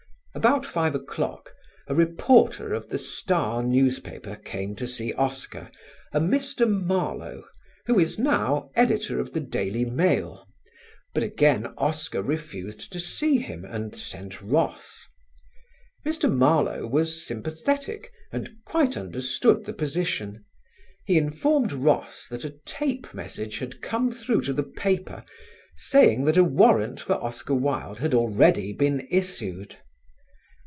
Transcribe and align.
About 0.33 0.65
five 0.65 0.95
o'clock 0.95 1.53
a 1.87 1.93
reporter 1.93 2.73
of 2.73 2.87
the 2.87 2.97
Star 2.97 3.61
newspaper 3.61 4.37
came 4.37 4.77
to 4.77 4.87
see 4.87 5.11
Oscar, 5.15 5.69
a 6.13 6.21
Mr. 6.21 6.65
Marlowe, 6.67 7.43
who 7.85 7.99
is 7.99 8.17
now 8.17 8.71
editor 8.73 9.19
of 9.19 9.33
The 9.33 9.41
Daily 9.41 9.83
Mail, 9.83 10.47
but 11.13 11.21
again 11.21 11.73
Oscar 11.77 12.23
refused 12.23 12.93
to 12.93 12.99
see 12.99 13.39
him 13.39 13.65
and 13.65 13.93
sent 13.93 14.41
Ross. 14.41 15.05
Mr. 16.05 16.31
Marlowe 16.33 16.87
was 16.87 17.27
sympathetic 17.27 18.09
and 18.31 18.51
quite 18.65 18.95
understood 18.95 19.65
the 19.65 19.73
position; 19.73 20.45
he 21.05 21.17
informed 21.17 21.73
Ross 21.73 22.27
that 22.29 22.45
a 22.45 22.55
tape 22.65 23.13
message 23.13 23.57
had 23.59 23.81
come 23.81 24.09
through 24.09 24.43
to 24.43 24.53
the 24.53 24.63
paper 24.63 25.25
saying 25.75 26.23
that 26.23 26.37
a 26.37 26.43
warrant 26.43 27.01
for 27.01 27.15
Oscar 27.15 27.53
Wilde 27.53 27.99
had 27.99 28.13
already 28.13 28.71
been 28.71 29.05
issued. 29.11 29.75